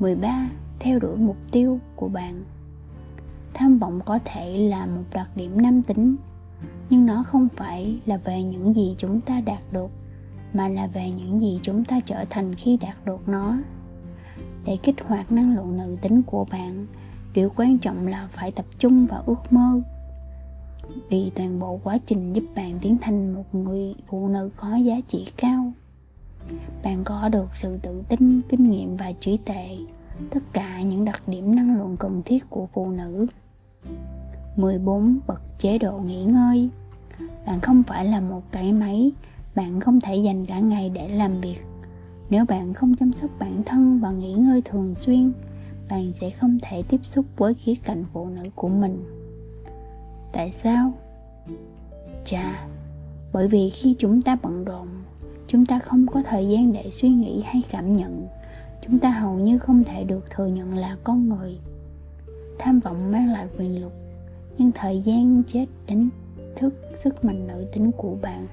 13. 0.00 0.48
Theo 0.78 0.98
đuổi 0.98 1.16
mục 1.16 1.36
tiêu 1.50 1.80
của 1.96 2.08
bạn 2.08 2.44
Tham 3.54 3.78
vọng 3.78 4.00
có 4.04 4.18
thể 4.24 4.58
là 4.58 4.86
một 4.86 5.02
đặc 5.12 5.30
điểm 5.36 5.62
nam 5.62 5.82
tính, 5.82 6.16
Nhưng 6.90 7.06
nó 7.06 7.22
không 7.22 7.48
phải 7.56 7.98
là 8.06 8.16
về 8.16 8.42
những 8.42 8.74
gì 8.74 8.94
chúng 8.98 9.20
ta 9.20 9.40
đạt 9.40 9.60
được 9.72 9.90
mà 10.54 10.68
là 10.68 10.86
về 10.86 11.10
những 11.10 11.40
gì 11.40 11.60
chúng 11.62 11.84
ta 11.84 12.00
trở 12.00 12.24
thành 12.30 12.54
khi 12.54 12.76
đạt 12.76 12.96
được 13.04 13.28
nó. 13.28 13.56
Để 14.64 14.76
kích 14.82 14.96
hoạt 15.06 15.32
năng 15.32 15.56
lượng 15.56 15.76
nữ 15.76 15.96
tính 16.02 16.22
của 16.22 16.44
bạn, 16.44 16.86
Điều 17.34 17.52
quan 17.56 17.78
trọng 17.78 18.06
là 18.06 18.28
phải 18.30 18.50
tập 18.50 18.64
trung 18.78 19.06
vào 19.06 19.22
ước 19.26 19.52
mơ. 19.52 19.80
Vì 21.08 21.30
toàn 21.34 21.60
bộ 21.60 21.80
quá 21.84 21.98
trình 22.06 22.32
giúp 22.32 22.44
bạn 22.54 22.78
tiến 22.82 22.96
thành 23.00 23.34
một 23.34 23.54
người 23.54 23.94
phụ 24.06 24.28
nữ 24.28 24.50
có 24.56 24.76
giá 24.76 24.94
trị 25.08 25.26
cao. 25.36 25.72
Bạn 26.84 27.04
có 27.04 27.28
được 27.28 27.56
sự 27.56 27.78
tự 27.82 28.02
tin, 28.08 28.40
kinh 28.48 28.70
nghiệm 28.70 28.96
và 28.96 29.12
trí 29.20 29.36
tuệ, 29.36 29.78
tất 30.30 30.40
cả 30.52 30.82
những 30.82 31.04
đặc 31.04 31.28
điểm 31.28 31.56
năng 31.56 31.78
lượng 31.78 31.96
cần 31.96 32.22
thiết 32.24 32.50
của 32.50 32.66
phụ 32.72 32.90
nữ. 32.90 33.26
14. 34.56 35.18
Bật 35.26 35.58
chế 35.58 35.78
độ 35.78 35.98
nghỉ 35.98 36.24
ngơi. 36.24 36.68
Bạn 37.46 37.60
không 37.60 37.82
phải 37.82 38.04
là 38.04 38.20
một 38.20 38.42
cái 38.50 38.72
máy 38.72 39.12
bạn 39.54 39.80
không 39.80 40.00
thể 40.00 40.16
dành 40.16 40.46
cả 40.46 40.58
ngày 40.58 40.90
để 40.90 41.08
làm 41.08 41.40
việc. 41.40 41.58
Nếu 42.30 42.44
bạn 42.44 42.74
không 42.74 42.94
chăm 42.94 43.12
sóc 43.12 43.30
bản 43.38 43.62
thân 43.66 44.00
và 44.00 44.10
nghỉ 44.10 44.32
ngơi 44.32 44.62
thường 44.62 44.94
xuyên, 44.94 45.32
Bạn 45.90 46.12
sẽ 46.12 46.30
không 46.30 46.58
thể 46.62 46.82
tiếp 46.82 47.00
xúc 47.02 47.24
với 47.36 47.54
khía 47.54 47.74
cạnh 47.84 48.04
phụ 48.12 48.28
nữ 48.28 48.42
của 48.54 48.68
mình. 48.68 49.04
Tại 50.32 50.52
sao? 50.52 50.92
Chà, 52.24 52.66
bởi 53.32 53.48
vì 53.48 53.70
khi 53.70 53.96
chúng 53.98 54.22
ta 54.22 54.36
bận 54.42 54.64
rộn, 54.64 54.88
chúng 55.46 55.66
ta 55.66 55.78
không 55.78 56.06
có 56.06 56.22
thời 56.22 56.48
gian 56.48 56.72
để 56.72 56.90
suy 56.90 57.08
nghĩ 57.08 57.42
hay 57.44 57.62
cảm 57.70 57.96
nhận. 57.96 58.26
Chúng 58.86 58.98
ta 58.98 59.10
hầu 59.10 59.34
như 59.34 59.58
không 59.58 59.84
thể 59.84 60.04
được 60.04 60.30
thừa 60.30 60.46
nhận 60.46 60.74
là 60.74 60.96
con 61.04 61.28
người. 61.28 61.58
Tham 62.58 62.80
vọng 62.80 63.12
mang 63.12 63.32
lại 63.32 63.46
quyền 63.58 63.80
lực, 63.80 63.92
nhưng 64.58 64.72
thời 64.72 65.00
gian, 65.00 65.42
chết 65.46 65.66
đánh 65.86 66.08
thức 66.56 66.74
sức 66.94 67.24
mạnh 67.24 67.46
nữ 67.46 67.66
tính 67.72 67.92
của 67.92 68.16
bạn 68.22 68.46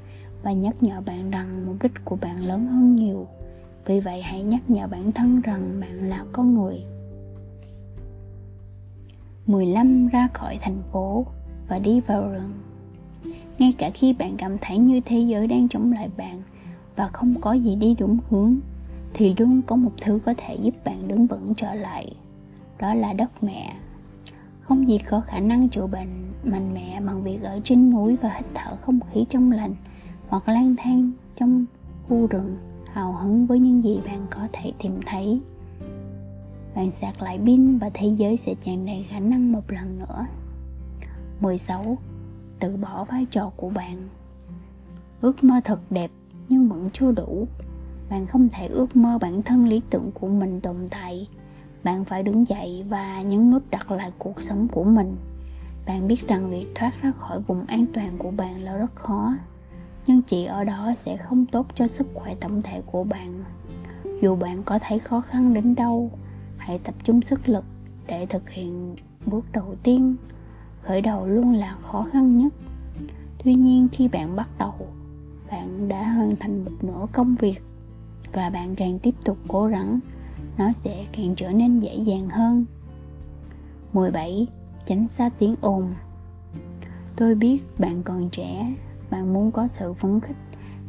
và 0.43 0.51
nhắc 0.51 0.83
nhở 0.83 1.01
bạn 1.01 1.31
rằng 1.31 1.65
mục 1.65 1.75
đích 1.83 1.91
của 2.05 2.15
bạn 2.15 2.45
lớn 2.45 2.67
hơn 2.67 2.95
nhiều. 2.95 3.27
Vì 3.85 3.99
vậy, 3.99 4.21
hãy 4.21 4.43
nhắc 4.43 4.69
nhở 4.69 4.87
bản 4.87 5.11
thân 5.11 5.41
rằng 5.41 5.79
bạn 5.81 6.09
là 6.09 6.25
con 6.31 6.53
người. 6.53 6.83
15 9.45 10.07
ra 10.07 10.27
khỏi 10.33 10.57
thành 10.61 10.81
phố 10.91 11.25
và 11.67 11.79
đi 11.79 11.99
vào 11.99 12.31
rừng. 12.31 12.51
Ngay 13.59 13.73
cả 13.77 13.89
khi 13.93 14.13
bạn 14.13 14.37
cảm 14.37 14.57
thấy 14.61 14.77
như 14.77 15.01
thế 15.05 15.19
giới 15.19 15.47
đang 15.47 15.67
chống 15.69 15.91
lại 15.91 16.09
bạn 16.17 16.41
và 16.95 17.07
không 17.07 17.35
có 17.41 17.53
gì 17.53 17.75
đi 17.75 17.95
đúng 17.99 18.17
hướng, 18.29 18.55
thì 19.13 19.35
luôn 19.37 19.61
có 19.61 19.75
một 19.75 19.91
thứ 20.01 20.19
có 20.25 20.33
thể 20.37 20.55
giúp 20.55 20.75
bạn 20.85 21.07
đứng 21.07 21.27
vững 21.27 21.53
trở 21.57 21.73
lại, 21.73 22.15
đó 22.79 22.93
là 22.93 23.13
đất 23.13 23.43
mẹ. 23.43 23.73
Không 24.61 24.89
gì 24.89 24.97
có 24.97 25.19
khả 25.19 25.39
năng 25.39 25.69
chữa 25.69 25.87
bệnh 25.87 26.31
mạnh 26.43 26.73
mẽ 26.73 27.01
bằng 27.05 27.23
việc 27.23 27.43
ở 27.43 27.59
trên 27.63 27.91
núi 27.91 28.15
và 28.21 28.33
hít 28.37 28.45
thở 28.53 28.75
không 28.75 28.99
khí 29.11 29.25
trong 29.29 29.51
lành 29.51 29.75
hoặc 30.31 30.49
lang 30.49 30.75
thang 30.77 31.11
trong 31.35 31.65
khu 32.07 32.27
rừng, 32.27 32.57
hào 32.93 33.13
hứng 33.13 33.45
với 33.45 33.59
những 33.59 33.83
gì 33.83 33.99
bạn 34.05 34.25
có 34.29 34.47
thể 34.53 34.73
tìm 34.79 34.99
thấy. 35.05 35.41
Bạn 36.75 36.89
sạc 36.89 37.21
lại 37.21 37.39
pin 37.45 37.77
và 37.77 37.89
thế 37.93 38.07
giới 38.07 38.37
sẽ 38.37 38.55
tràn 38.61 38.85
đầy 38.85 39.03
khả 39.03 39.19
năng 39.19 39.51
một 39.51 39.71
lần 39.71 39.99
nữa. 39.99 40.25
16. 41.41 41.97
Tự 42.59 42.77
bỏ 42.77 43.03
vai 43.03 43.25
trò 43.31 43.51
của 43.55 43.69
bạn. 43.69 44.07
Ước 45.21 45.43
mơ 45.43 45.61
thật 45.63 45.79
đẹp 45.89 46.11
nhưng 46.49 46.69
vẫn 46.69 46.89
chưa 46.93 47.11
đủ. 47.11 47.47
Bạn 48.09 48.25
không 48.25 48.49
thể 48.49 48.67
ước 48.67 48.95
mơ 48.95 49.17
bản 49.21 49.41
thân 49.41 49.65
lý 49.65 49.81
tưởng 49.89 50.11
của 50.13 50.27
mình 50.27 50.61
tồn 50.61 50.75
tại. 50.89 51.27
Bạn 51.83 52.05
phải 52.05 52.23
đứng 52.23 52.47
dậy 52.47 52.85
và 52.89 53.21
nhấn 53.21 53.51
nút 53.51 53.63
đặt 53.69 53.91
lại 53.91 54.11
cuộc 54.17 54.41
sống 54.41 54.67
của 54.67 54.83
mình. 54.83 55.15
Bạn 55.85 56.07
biết 56.07 56.27
rằng 56.27 56.49
việc 56.49 56.67
thoát 56.75 56.91
ra 57.01 57.11
khỏi 57.11 57.39
vùng 57.39 57.65
an 57.65 57.85
toàn 57.93 58.17
của 58.17 58.31
bạn 58.31 58.63
là 58.63 58.77
rất 58.77 58.95
khó 58.95 59.33
nhưng 60.07 60.21
chỉ 60.21 60.45
ở 60.45 60.63
đó 60.63 60.93
sẽ 60.95 61.17
không 61.17 61.45
tốt 61.45 61.67
cho 61.75 61.87
sức 61.87 62.07
khỏe 62.13 62.35
tổng 62.35 62.61
thể 62.61 62.81
của 62.85 63.03
bạn. 63.03 63.43
Dù 64.21 64.35
bạn 64.35 64.63
có 64.63 64.79
thấy 64.81 64.99
khó 64.99 65.21
khăn 65.21 65.53
đến 65.53 65.75
đâu, 65.75 66.11
hãy 66.57 66.79
tập 66.79 66.95
trung 67.03 67.21
sức 67.21 67.49
lực 67.49 67.65
để 68.07 68.25
thực 68.25 68.49
hiện 68.49 68.95
bước 69.25 69.45
đầu 69.51 69.75
tiên. 69.83 70.15
Khởi 70.81 71.01
đầu 71.01 71.27
luôn 71.27 71.53
là 71.53 71.75
khó 71.81 72.05
khăn 72.11 72.37
nhất. 72.37 72.53
Tuy 73.43 73.53
nhiên, 73.53 73.87
khi 73.91 74.07
bạn 74.07 74.35
bắt 74.35 74.49
đầu, 74.57 74.73
bạn 75.51 75.87
đã 75.87 76.03
hoàn 76.03 76.35
thành 76.35 76.65
một 76.65 76.71
nửa 76.81 77.07
công 77.11 77.35
việc 77.35 77.63
và 78.33 78.49
bạn 78.49 78.75
càng 78.75 78.99
tiếp 78.99 79.15
tục 79.23 79.37
cố 79.47 79.65
gắng, 79.65 79.99
nó 80.57 80.71
sẽ 80.71 81.05
càng 81.11 81.35
trở 81.35 81.51
nên 81.51 81.79
dễ 81.79 81.95
dàng 81.95 82.29
hơn. 82.29 82.65
17 83.93 84.47
tránh 84.85 85.07
xa 85.07 85.29
tiếng 85.39 85.55
ồn. 85.61 85.93
Tôi 87.15 87.35
biết 87.35 87.79
bạn 87.79 88.03
còn 88.03 88.29
trẻ 88.29 88.73
bạn 89.11 89.33
muốn 89.33 89.51
có 89.51 89.67
sự 89.67 89.93
phấn 89.93 90.19
khích. 90.19 90.35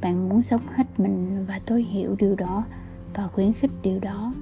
Bạn 0.00 0.28
muốn 0.28 0.42
sống 0.42 0.60
hết 0.74 1.00
mình 1.00 1.44
và 1.48 1.60
tôi 1.66 1.82
hiểu 1.82 2.16
điều 2.18 2.34
đó 2.34 2.64
và 3.14 3.28
khuyến 3.28 3.52
khích 3.52 3.70
điều 3.82 4.00
đó. 4.00 4.32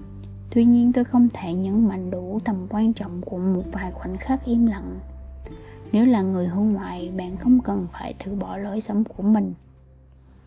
Tuy 0.51 0.65
nhiên, 0.65 0.93
tôi 0.93 1.05
không 1.05 1.29
thể 1.33 1.55
nhấn 1.55 1.89
mạnh 1.89 2.11
đủ 2.11 2.41
tầm 2.45 2.67
quan 2.71 2.93
trọng 2.93 3.21
của 3.21 3.39
một 3.39 3.63
vài 3.73 3.93
khoảnh 3.93 4.17
khắc 4.17 4.45
im 4.45 4.67
lặng. 4.67 4.99
Nếu 5.93 6.07
là 6.07 6.23
người 6.23 6.49
hướng 6.49 6.73
ngoại, 6.73 7.13
bạn 7.17 7.37
không 7.37 7.61
cần 7.61 7.87
phải 7.93 8.15
thử 8.19 8.35
bỏ 8.35 8.57
lối 8.57 8.81
sống 8.81 9.05
của 9.05 9.23
mình. 9.23 9.55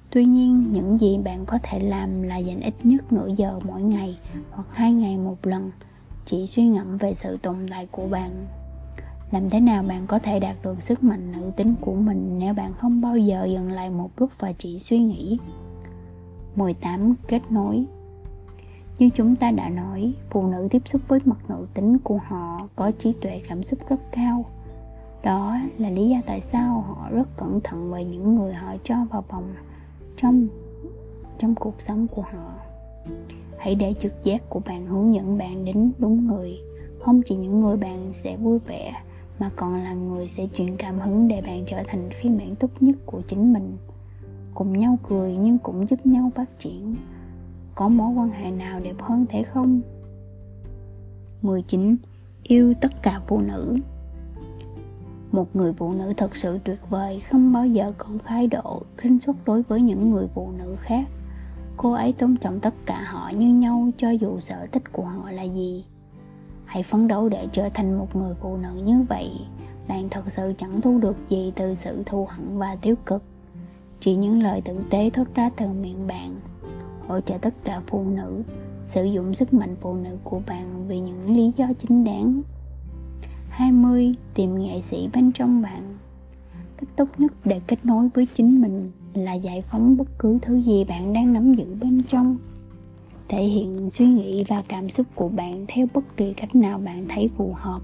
Tuy 0.09 0.25
nhiên, 0.25 0.71
những 0.71 0.97
gì 1.01 1.17
bạn 1.17 1.45
có 1.45 1.59
thể 1.63 1.79
làm 1.79 2.21
là 2.21 2.37
dành 2.37 2.61
ít 2.61 2.73
nhất 2.83 3.13
nửa 3.13 3.27
giờ 3.37 3.59
mỗi 3.63 3.81
ngày 3.81 4.19
hoặc 4.51 4.67
hai 4.71 4.93
ngày 4.93 5.17
một 5.17 5.37
lần, 5.43 5.71
chỉ 6.25 6.47
suy 6.47 6.67
ngẫm 6.67 6.97
về 6.97 7.13
sự 7.13 7.37
tồn 7.37 7.55
tại 7.69 7.87
của 7.91 8.07
bạn 8.07 8.31
làm 9.33 9.49
thế 9.49 9.59
nào 9.59 9.83
bạn 9.83 10.07
có 10.07 10.19
thể 10.19 10.39
đạt 10.39 10.55
được 10.63 10.81
sức 10.81 11.03
mạnh, 11.03 11.31
nữ 11.31 11.51
tính 11.55 11.75
của 11.81 11.93
mình 11.93 12.39
nếu 12.39 12.53
bạn 12.53 12.73
không 12.73 13.01
bao 13.01 13.17
giờ 13.17 13.45
dừng 13.45 13.71
lại 13.71 13.89
một 13.89 14.09
lúc 14.17 14.29
và 14.39 14.53
chỉ 14.57 14.79
suy 14.79 14.99
nghĩ? 14.99 15.37
18 16.55 17.15
kết 17.27 17.41
nối. 17.49 17.85
Như 18.99 19.09
chúng 19.09 19.35
ta 19.35 19.51
đã 19.51 19.69
nói, 19.69 20.13
phụ 20.29 20.47
nữ 20.47 20.67
tiếp 20.71 20.81
xúc 20.85 21.01
với 21.07 21.19
mặt 21.25 21.49
nữ 21.49 21.67
tính 21.73 21.97
của 21.99 22.19
họ 22.27 22.67
có 22.75 22.91
trí 22.91 23.11
tuệ, 23.11 23.41
cảm 23.47 23.63
xúc 23.63 23.79
rất 23.89 23.95
cao. 24.11 24.45
Đó 25.23 25.57
là 25.77 25.89
lý 25.89 26.09
do 26.09 26.17
tại 26.25 26.41
sao 26.41 26.81
họ 26.81 27.09
rất 27.11 27.37
cẩn 27.37 27.61
thận 27.63 27.91
về 27.91 28.05
những 28.05 28.35
người 28.35 28.53
họ 28.53 28.75
cho 28.83 28.95
vào 29.11 29.23
vòng 29.29 29.53
trong 30.17 30.47
trong 31.37 31.55
cuộc 31.55 31.81
sống 31.81 32.07
của 32.07 32.21
họ. 32.21 32.53
Hãy 33.57 33.75
để 33.75 33.93
trực 33.99 34.23
giác 34.23 34.49
của 34.49 34.61
bạn 34.65 34.85
hướng 34.85 35.15
dẫn 35.15 35.37
bạn 35.37 35.65
đến 35.65 35.91
đúng 35.97 36.27
người. 36.27 36.57
Không 36.99 37.21
chỉ 37.25 37.35
những 37.35 37.59
người 37.59 37.77
bạn 37.77 38.13
sẽ 38.13 38.37
vui 38.37 38.59
vẻ 38.59 38.93
mà 39.43 39.49
còn 39.55 39.83
là 39.83 39.93
người 39.93 40.27
sẽ 40.27 40.47
truyền 40.53 40.77
cảm 40.77 40.99
hứng 40.99 41.27
để 41.27 41.41
bạn 41.41 41.63
trở 41.67 41.83
thành 41.87 42.09
phiên 42.09 42.37
bản 42.37 42.55
tốt 42.55 42.69
nhất 42.79 42.95
của 43.05 43.21
chính 43.27 43.53
mình. 43.53 43.77
Cùng 44.53 44.77
nhau 44.77 44.97
cười 45.09 45.35
nhưng 45.35 45.57
cũng 45.57 45.89
giúp 45.89 46.05
nhau 46.05 46.31
phát 46.35 46.59
triển. 46.59 46.95
Có 47.75 47.89
mối 47.89 48.13
quan 48.15 48.31
hệ 48.31 48.51
nào 48.51 48.79
đẹp 48.79 48.95
hơn 48.99 49.25
thế 49.29 49.43
không? 49.43 49.81
19 51.41 51.95
yêu 52.43 52.73
tất 52.81 53.01
cả 53.01 53.21
phụ 53.27 53.41
nữ. 53.41 53.77
Một 55.31 55.55
người 55.55 55.73
phụ 55.73 55.93
nữ 55.93 56.13
thật 56.17 56.35
sự 56.35 56.59
tuyệt 56.63 56.79
vời, 56.89 57.19
không 57.19 57.53
bao 57.53 57.67
giờ 57.67 57.91
còn 57.97 58.19
thái 58.19 58.47
độ, 58.47 58.81
khinh 58.97 59.19
suất 59.19 59.35
đối 59.45 59.63
với 59.63 59.81
những 59.81 60.09
người 60.09 60.27
phụ 60.33 60.51
nữ 60.57 60.75
khác. 60.79 61.07
Cô 61.77 61.91
ấy 61.91 62.13
tôn 62.13 62.37
trọng 62.37 62.59
tất 62.59 62.73
cả 62.85 63.03
họ 63.05 63.31
như 63.37 63.47
nhau, 63.47 63.89
cho 63.97 64.09
dù 64.09 64.39
sở 64.39 64.67
thích 64.71 64.91
của 64.91 65.05
họ 65.05 65.31
là 65.31 65.43
gì 65.43 65.85
hãy 66.73 66.83
phấn 66.83 67.07
đấu 67.07 67.29
để 67.29 67.47
trở 67.51 67.69
thành 67.69 67.97
một 67.97 68.15
người 68.15 68.33
phụ 68.41 68.57
nữ 68.57 68.81
như 68.85 69.05
vậy 69.09 69.31
bạn 69.87 70.09
thật 70.09 70.23
sự 70.27 70.53
chẳng 70.57 70.81
thu 70.81 70.99
được 70.99 71.15
gì 71.29 71.51
từ 71.55 71.75
sự 71.75 72.03
thù 72.05 72.27
hận 72.29 72.57
và 72.57 72.75
tiêu 72.81 72.95
cực. 73.05 73.23
Chỉ 73.99 74.15
những 74.15 74.43
lời 74.43 74.61
tử 74.61 74.79
tế 74.89 75.09
thốt 75.09 75.23
ra 75.35 75.49
từ 75.57 75.67
miệng 75.67 76.07
bạn, 76.07 76.35
hỗ 77.07 77.19
trợ 77.21 77.37
tất 77.37 77.53
cả 77.63 77.81
phụ 77.87 78.03
nữ, 78.03 78.43
sử 78.85 79.03
dụng 79.03 79.33
sức 79.33 79.53
mạnh 79.53 79.75
phụ 79.81 79.93
nữ 79.93 80.17
của 80.23 80.41
bạn 80.47 80.87
vì 80.87 80.99
những 80.99 81.35
lý 81.35 81.51
do 81.57 81.67
chính 81.79 82.03
đáng. 82.03 82.41
20. 83.49 84.13
Tìm 84.33 84.59
nghệ 84.59 84.81
sĩ 84.81 85.09
bên 85.13 85.31
trong 85.31 85.61
bạn. 85.61 85.97
Cách 86.77 86.89
tốt 86.95 87.07
nhất 87.17 87.33
để 87.45 87.61
kết 87.67 87.85
nối 87.85 88.09
với 88.13 88.27
chính 88.33 88.61
mình 88.61 88.91
là 89.13 89.33
giải 89.33 89.61
phóng 89.61 89.97
bất 89.97 90.19
cứ 90.19 90.37
thứ 90.41 90.61
gì 90.61 90.83
bạn 90.83 91.13
đang 91.13 91.33
nắm 91.33 91.53
giữ 91.53 91.75
bên 91.81 92.01
trong 92.09 92.37
thể 93.27 93.43
hiện 93.43 93.89
suy 93.89 94.05
nghĩ 94.05 94.43
và 94.47 94.63
cảm 94.67 94.89
xúc 94.89 95.07
của 95.15 95.29
bạn 95.29 95.65
theo 95.67 95.87
bất 95.93 96.17
kỳ 96.17 96.33
cách 96.33 96.55
nào 96.55 96.79
bạn 96.79 97.05
thấy 97.09 97.29
phù 97.37 97.53
hợp. 97.55 97.81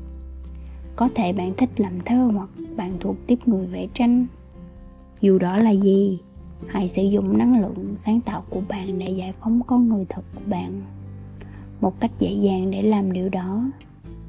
Có 0.95 1.09
thể 1.15 1.33
bạn 1.33 1.53
thích 1.57 1.69
làm 1.77 2.01
thơ 2.05 2.31
hoặc 2.33 2.49
bạn 2.77 2.97
thuộc 2.99 3.15
tiếp 3.27 3.39
người 3.45 3.67
vẽ 3.67 3.87
tranh. 3.93 4.25
Dù 5.21 5.39
đó 5.39 5.57
là 5.57 5.71
gì, 5.71 6.19
hãy 6.67 6.87
sử 6.87 7.03
dụng 7.03 7.37
năng 7.37 7.61
lượng 7.61 7.95
sáng 7.97 8.21
tạo 8.21 8.43
của 8.49 8.61
bạn 8.67 8.99
để 8.99 9.09
giải 9.09 9.33
phóng 9.39 9.61
con 9.67 9.89
người 9.89 10.05
thật 10.09 10.23
của 10.35 10.41
bạn. 10.45 10.81
Một 11.81 11.99
cách 11.99 12.11
dễ 12.19 12.31
dàng 12.31 12.71
để 12.71 12.81
làm 12.81 13.11
điều 13.11 13.29
đó, 13.29 13.63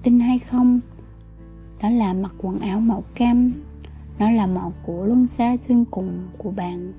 tin 0.02 0.20
hay 0.20 0.38
không, 0.38 0.80
đó 1.82 1.90
là 1.90 2.12
mặc 2.12 2.34
quần 2.38 2.60
áo 2.60 2.80
màu 2.80 3.04
cam. 3.14 3.52
Nó 4.18 4.30
là 4.30 4.46
màu 4.46 4.72
của 4.86 5.04
luân 5.04 5.26
xa 5.26 5.56
xương 5.56 5.84
cùng 5.90 6.18
của 6.38 6.50
bạn. 6.50 6.92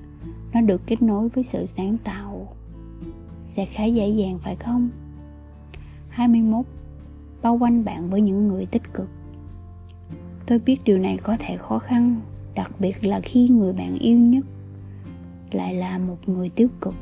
Nó 0.52 0.60
được 0.60 0.86
kết 0.86 1.02
nối 1.02 1.28
với 1.28 1.44
sự 1.44 1.66
sáng 1.66 1.96
tạo 2.04 2.31
sẽ 3.52 3.64
khá 3.64 3.84
dễ 3.84 4.08
dàng, 4.08 4.38
phải 4.38 4.56
không? 4.56 4.88
21 6.08 6.66
bao 7.42 7.58
quanh 7.58 7.84
bạn 7.84 8.10
với 8.10 8.20
những 8.20 8.48
người 8.48 8.66
tích 8.66 8.82
cực. 8.94 9.08
Tôi 10.46 10.58
biết 10.58 10.84
điều 10.84 10.98
này 10.98 11.18
có 11.22 11.36
thể 11.38 11.56
khó 11.56 11.78
khăn, 11.78 12.20
đặc 12.54 12.72
biệt 12.78 13.04
là 13.04 13.20
khi 13.20 13.48
người 13.48 13.72
bạn 13.72 13.98
yêu 13.98 14.18
nhất 14.18 14.44
lại 15.50 15.74
là 15.74 15.98
một 15.98 16.16
người 16.26 16.48
tiêu 16.48 16.68
cực. 16.80 16.94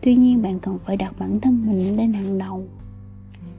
Tuy 0.00 0.14
nhiên, 0.14 0.42
bạn 0.42 0.58
cần 0.58 0.78
phải 0.84 0.96
đặt 0.96 1.14
bản 1.18 1.40
thân 1.40 1.66
mình 1.66 1.96
lên 1.96 2.12
hàng 2.12 2.38
đầu. 2.38 2.64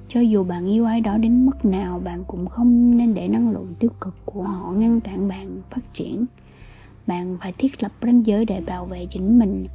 Cho 0.07 0.19
dù 0.19 0.43
bạn 0.43 0.67
yêu 0.67 0.85
ai 0.85 1.01
đó 1.01 1.17
đến 1.17 1.45
mức 1.45 1.65
nào, 1.65 1.99
bạn 1.99 2.23
cũng 2.27 2.45
không 2.45 2.97
nên 2.97 3.13
để 3.13 3.27
năng 3.27 3.51
lượng 3.51 3.73
tiêu 3.79 3.91
cực 4.01 4.15
của 4.25 4.43
họ 4.43 4.71
ngăn 4.71 4.99
cản 4.99 5.27
bạn 5.27 5.61
phát 5.69 5.93
triển. 5.93 6.25
Bạn 7.07 7.37
phải 7.41 7.53
thiết 7.57 7.83
lập 7.83 7.91
ranh 8.01 8.25
giới 8.25 8.45
để 8.45 8.61
bảo 8.61 8.85
vệ 8.85 9.05
chính 9.05 9.39
mình 9.39 9.67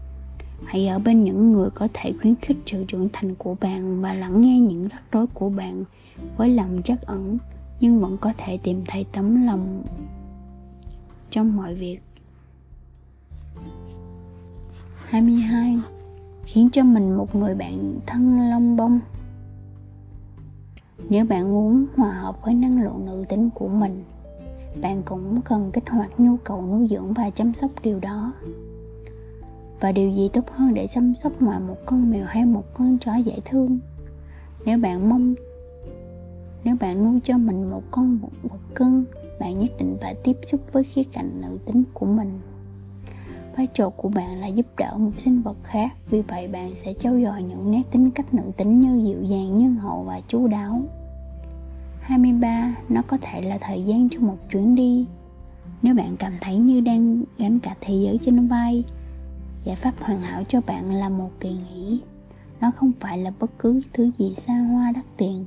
hãy 0.65 0.89
ở 0.89 0.99
bên 0.99 1.25
những 1.25 1.53
người 1.53 1.71
có 1.71 1.89
thể 1.95 2.13
khuyến 2.21 2.35
khích 2.35 2.57
sự 2.67 2.85
trưởng 2.89 3.09
thành 3.13 3.35
của 3.35 3.57
bạn 3.61 4.01
và 4.01 4.15
lắng 4.15 4.41
nghe 4.41 4.61
những 4.61 4.89
rắc 4.89 5.03
rối 5.13 5.27
của 5.27 5.49
bạn 5.49 5.85
với 6.37 6.49
lòng 6.49 6.81
chắc 6.85 7.03
ẩn, 7.03 7.39
nhưng 7.81 8.01
vẫn 8.01 8.17
có 8.17 8.33
thể 8.37 8.59
tìm 8.63 8.83
thấy 8.89 9.07
tấm 9.13 9.47
lòng 9.47 9.83
trong 11.31 11.57
mọi 11.57 11.75
việc. 11.75 11.99
22 14.97 15.79
khiến 16.45 16.69
cho 16.73 16.85
mình 16.85 17.17
một 17.17 17.35
người 17.35 17.55
bạn 17.55 17.95
thân 18.07 18.51
long 18.51 18.77
bông. 18.77 19.01
Nếu 21.09 21.25
bạn 21.25 21.53
muốn 21.53 21.87
hòa 21.97 22.13
hợp 22.13 22.43
với 22.43 22.55
năng 22.55 22.83
lượng 22.83 23.07
nữ 23.07 23.25
tính 23.29 23.51
của 23.51 23.69
mình, 23.69 24.05
bạn 24.81 25.03
cũng 25.03 25.41
cần 25.45 25.71
kích 25.73 25.89
hoạt 25.89 26.11
nhu 26.21 26.37
cầu 26.37 26.63
nuôi 26.63 26.89
dưỡng 26.91 27.13
và 27.13 27.31
chăm 27.31 27.55
sóc 27.55 27.71
điều 27.83 28.01
đó 28.01 28.33
và 29.81 29.93
điều 29.93 30.11
gì 30.11 30.29
tốt 30.33 30.51
hơn 30.51 30.75
để 30.75 30.87
chăm 30.87 31.15
sóc 31.15 31.43
ngoài 31.43 31.61
một 31.61 31.77
con 31.87 32.11
mèo 32.11 32.25
hay 32.27 32.45
một 32.45 32.65
con 32.75 32.99
chó 32.99 33.17
dễ 33.17 33.41
thương? 33.45 33.79
Nếu 34.65 34.79
bạn 34.79 35.09
mong, 35.09 35.35
nếu 36.65 36.77
bạn 36.81 37.05
nuôi 37.05 37.21
cho 37.25 37.39
mình 37.39 37.71
một 37.71 37.83
con 37.91 38.19
vật 38.43 38.61
cưng, 38.75 39.05
bạn 39.41 39.59
nhất 39.59 39.71
định 39.79 39.97
phải 40.01 40.15
tiếp 40.15 40.37
xúc 40.43 40.61
với 40.73 40.85
khía 40.85 41.03
cạnh 41.05 41.41
nữ 41.41 41.59
tính 41.67 41.85
của 41.95 42.07
mình. 42.07 42.41
Vai 43.57 43.67
trò 43.67 43.89
của 43.89 44.09
bạn 44.09 44.41
là 44.41 44.47
giúp 44.47 44.67
đỡ 44.77 44.95
một 44.99 45.11
sinh 45.19 45.43
vật 45.43 45.57
khác, 45.65 45.93
vì 46.11 46.23
vậy 46.23 46.49
bạn 46.49 46.75
sẽ 46.75 46.95
trau 46.95 47.13
dồi 47.13 47.43
những 47.43 47.71
nét 47.71 47.83
tính 47.91 48.11
cách 48.11 48.35
nữ 48.35 48.43
tính 48.57 48.81
như 48.81 49.09
dịu 49.09 49.23
dàng, 49.23 49.59
nhân 49.59 49.75
hậu 49.75 50.03
và 50.03 50.21
chú 50.29 50.47
đáo. 50.47 50.81
23 52.01 52.75
nó 52.89 53.03
có 53.03 53.19
thể 53.21 53.41
là 53.41 53.59
thời 53.61 53.85
gian 53.85 54.09
cho 54.09 54.21
một 54.21 54.37
chuyến 54.51 54.75
đi. 54.75 55.07
Nếu 55.83 55.95
bạn 55.95 56.17
cảm 56.17 56.33
thấy 56.41 56.59
như 56.59 56.81
đang 56.81 57.23
gánh 57.39 57.59
cả 57.59 57.75
thế 57.81 57.95
giới 57.95 58.19
trên 58.23 58.49
vai 58.49 58.85
giải 59.67 59.77
pháp 59.77 59.95
hoàn 60.01 60.21
hảo 60.21 60.43
cho 60.49 60.61
bạn 60.67 60.93
là 60.93 61.09
một 61.09 61.31
kỳ 61.41 61.51
nghỉ. 61.51 62.01
Nó 62.61 62.71
không 62.71 62.93
phải 63.01 63.19
là 63.19 63.33
bất 63.41 63.51
cứ 63.59 63.81
thứ 63.93 64.11
gì 64.19 64.35
xa 64.35 64.59
hoa 64.59 64.93
đắt 64.93 65.05
tiền. 65.17 65.47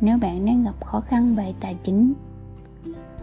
Nếu 0.00 0.18
bạn 0.18 0.46
đang 0.46 0.64
gặp 0.64 0.84
khó 0.84 1.00
khăn 1.00 1.34
về 1.34 1.54
tài 1.60 1.76
chính, 1.82 2.12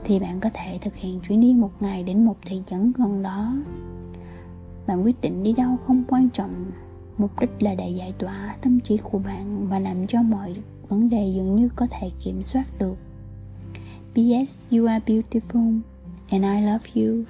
thì 0.04 0.20
bạn 0.20 0.40
có 0.40 0.50
thể 0.54 0.80
thực 0.82 0.96
hiện 0.96 1.20
chuyến 1.20 1.42
đi 1.42 1.54
một 1.54 1.72
ngày 1.80 2.04
đến 2.04 2.26
một 2.26 2.36
thị 2.46 2.64
trấn 2.66 2.92
gần 2.98 3.24
đó. 3.24 3.54
Bạn 4.88 5.04
quyết 5.04 5.22
định 5.22 5.44
đi 5.44 5.54
đâu 5.54 5.78
không 5.78 6.04
quan 6.08 6.30
trọng. 6.30 6.66
Mục 7.18 7.40
đích 7.40 7.64
là 7.64 7.76
để 7.76 7.90
giải 7.90 8.14
tỏa 8.20 8.56
tâm 8.62 8.80
trí 8.80 8.98
của 8.98 9.20
bạn 9.20 9.68
và 9.68 9.80
làm 9.80 10.08
cho 10.08 10.22
mọi 10.22 10.56
vấn 10.90 11.10
đề 11.10 11.32
dường 11.36 11.56
như 11.56 11.70
có 11.76 11.88
thể 11.90 12.10
kiểm 12.24 12.44
soát 12.44 12.66
được. 12.80 12.96
P.S. 14.14 14.74
You 14.74 14.86
are 14.86 15.06
beautiful 15.06 15.80
and 16.30 16.44
I 16.44 16.62
love 16.62 16.86
you. 16.96 17.24